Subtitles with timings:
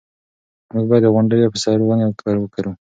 [0.73, 2.05] موږ باید د غونډیو په سر ونې
[2.41, 2.71] وکرو.